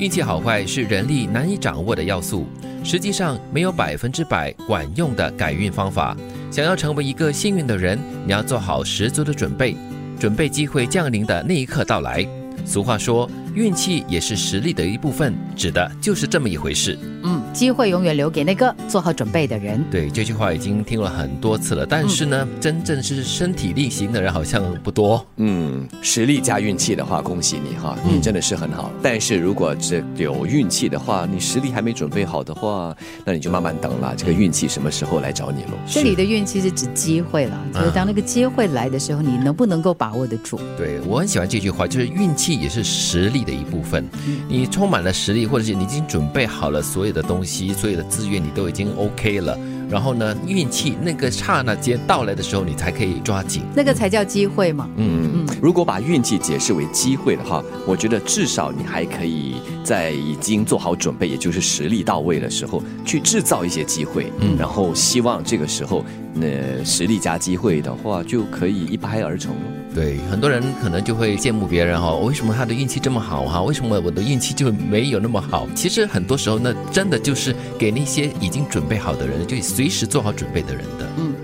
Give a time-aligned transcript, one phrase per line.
[0.00, 2.46] 运气好坏是人力难以掌握的要素，
[2.82, 6.16] 实际上没有百分之百管用的改运方法。
[6.50, 9.76] 想要成为一个幸运的人，你要做好十足的准备，
[10.18, 12.26] 准备机会降临的那一刻到来。
[12.64, 16.98] 俗话说，运气也是实力的一部分，指的就是这么一回事。
[17.22, 19.84] 嗯，机会永远留给那个做好准备的人。
[19.90, 25.24] 对这句话已经听了很多次了，但是呢，真正是身体力行的人好像不多。
[25.36, 28.90] 嗯，实力加运气的话，恭喜你哈，你真的是很好。
[29.02, 32.94] 但是如果只有运气的话，你实力还没准备好的话，
[33.24, 35.72] 那你就慢慢等了，这个运气什么时候来找你喽？
[35.86, 40.58] 这里的运气是指机会了，就是当那个机会来的时候，你能不能够把握得住？
[40.76, 44.08] 对我很喜欢这句话，就是运气也是实力的一部分。
[44.48, 49.58] 你充满了实力，或者是你已经准备好了所有的东西，所有的资源你都已经 OK 了，
[49.88, 54.88] 然后呢，运气那个刹那间到来的时候，你才可以抓紧，那个才叫机会嘛。
[54.96, 69.62] 嗯，如果把运气解释为机会的话，我觉得至少你还可以在已经做好准备，也就是实力到位的时候，去制造一些机会，嗯，然后希望这个时候，那实力加机会的话，就可以一拍而成了。
[69.94, 73.60] 对，很多人可能就会羡慕别人哈，为什么他的运气这么好哈？
[73.62, 75.66] 为什么我的运气就没有那么好？
[75.74, 81.06] 其实很多时候呢，真的就是给那些已经准备好的人，就随时做好准备的人的。
[81.18, 81.34] 嗯，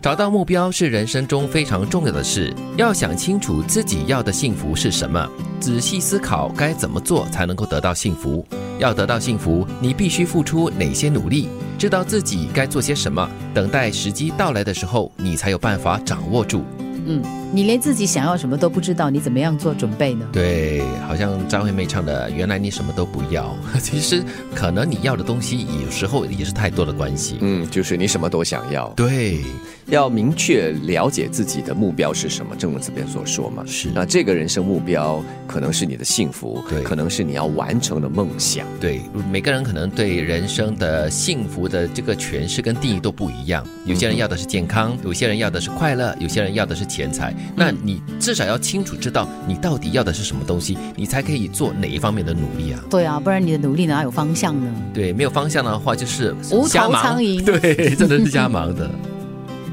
[0.00, 8.46] 找到目标是人生中非常重要的事，要想清楚自己要的幸福是什么，仔细思考该怎么做才能够得到幸福。
[8.78, 11.48] 要得到幸福，你必须付出哪些努力？
[11.78, 16.64] 知道自己该做些什么，等待时机到来的时候，你才有办法掌握住。
[16.80, 20.26] 嗯，你连自己想要什么都不知道，你怎么样做准备呢？
[20.32, 24.22] 对，好像张惠妹唱的“原来你什么都不要”， 其实
[24.54, 27.36] 可能你要的东西有时候也是太多的关系。
[27.40, 28.88] 嗯，就是你什么都想要。
[28.90, 29.40] 对，
[29.86, 32.56] 要明确了解自己的目标是什么。
[32.56, 38.66] 正如这边所说嘛，是那这个人生目标可能是你的幸福，对，可能是你要完成的梦想。
[38.80, 43.64] 对，每个人可能对人生的幸福的这个诠释跟定义都不一样。
[43.84, 46.84] 有些人要的是健康，有些人要的是快乐，有些人要的是。
[46.86, 52.80] 钱财，那你至少要清楚知道你到底要的是什么东西，你才可以做哪一方面的努力啊？
[52.90, 54.72] 对啊，不然你的努力哪有方向呢？
[54.92, 57.42] 对，没有方向的话就是无头苍蝇。
[57.44, 58.90] 对， 真的是瞎忙的。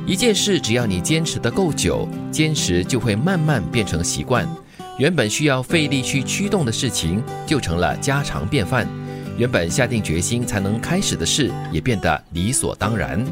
[0.06, 4.48] 一件事，只要你坚持的够久，坚持就会慢慢变成习惯。
[5.00, 8.88] 原本需要费力去驱动的事情，就成了家常便饭。
[9.38, 13.26] 原本下定决心才能开始的事，也变得理所当然。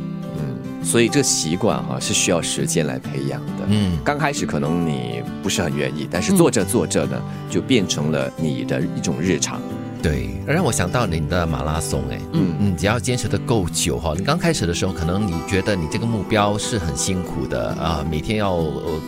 [0.83, 3.65] 所以这习惯哈是需要时间来培养的。
[3.67, 9.61] 嗯，刚开始可能你不是很愿意，但是做着做着呢，就变成了你的一种日常。
[10.01, 18.57] 对，让我想到你的马拉松，哎，嗯嗯，只要坚持的够久哈，你刚开始的时候，可能你觉得你这个目标是很辛苦的啊，每天要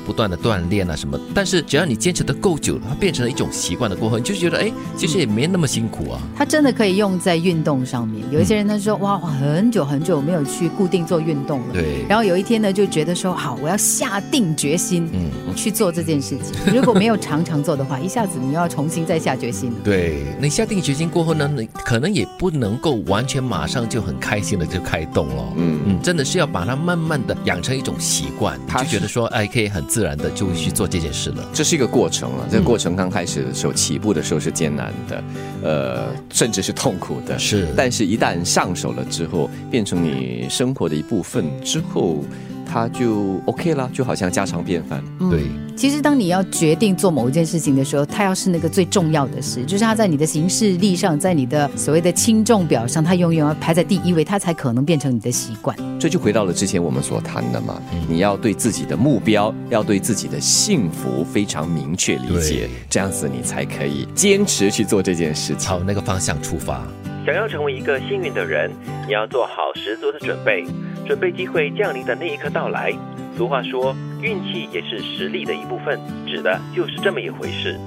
[0.06, 6.22] 不断的锻炼啊什么，但是只要你坚持的够久，它变成了一种习惯的过后，你就觉得哎，其实也没那么辛苦啊。
[6.38, 8.24] 它真的可以用在运动上面。
[8.30, 12.06] 有一些人他说哇，很久很久没有去固定做运动了，对。
[12.08, 16.72] 然后有一天呢，就觉得说好，我要下定决心，嗯，去做这件事情。
[16.72, 19.78] 如果没有常常做的话，一下子你要重新再下决心了。
[19.84, 20.83] 对，你下定。
[20.84, 25.54] 决心过后呢，你可能也不能够完全马上就很开心的就开动了。
[25.56, 31.50] 嗯嗯，真的是要把它慢慢的养成一种习惯，就觉得说，哎，可以很自然的就去做这件事了。
[31.54, 35.24] 这是一个过程了，这个过程刚开始的时候，起步的时候是艰难的，
[35.64, 37.40] 呃，甚至是痛苦的。
[37.40, 42.26] 是，但是一旦上手了之后，变成你生活的一部分之后。
[42.74, 45.04] 他就 OK 了，就好像家常便饭。
[45.30, 45.44] 对，
[45.76, 55.78] 其实当你要决定做某一件事情的时候，它要是那个最重要的事，就是它在你的行事历上，在你的所谓的轻重表上，它永远要排在第一位，它才可能变成你的习惯。
[56.00, 57.80] 这就回到了之前我们所谈的嘛，
[58.10, 66.82] 你要对自己的目标，要对自己的幸福非常明确理解，这样子你才可以坚持去做这件事情，朝那个方向出发。
[67.24, 68.70] 想要成为一个幸运的人，
[69.08, 70.66] 你要做好十足的准备，
[71.06, 72.94] 准备机会降临的那一刻到来。
[73.36, 77.80] 俗话说，运气也是实力的一部分，指的就是这么一回事。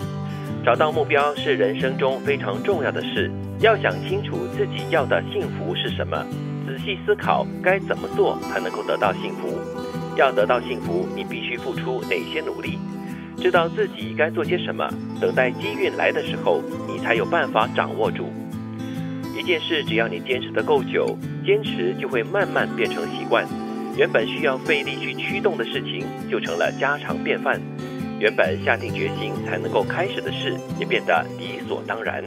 [0.64, 3.30] 找到目标是人生中非常重要的事，
[3.60, 6.26] 要想清楚自己要的幸福是什么，
[6.66, 9.56] 仔细思考该怎么做才能够得到幸福。
[10.16, 12.78] 要得到幸福，你必须付出哪些努力？
[13.38, 14.88] 知道自己该做些什么，
[15.20, 18.28] 等待机运来的时候，你才有办法掌握住。
[19.46, 23.46] 一件事，只要你坚持的够久，坚持就会慢慢变成习惯。
[23.96, 27.60] 原本需要费力去驱动的事情，就成了家常便饭。
[28.18, 32.24] 原本下定决心才能够开始的事，也变得理所当然。